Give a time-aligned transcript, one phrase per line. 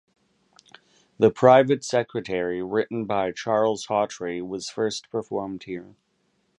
[1.19, 5.93] "The Private Secretary", written by Charles Hawtrey, was first performed here.